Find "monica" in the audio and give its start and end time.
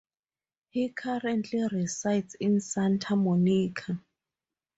3.15-4.01